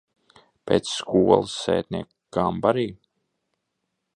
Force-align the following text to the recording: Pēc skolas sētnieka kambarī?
Pēc 0.69 0.87
skolas 0.93 1.53
sētnieka 1.65 2.39
kambarī? 2.39 2.87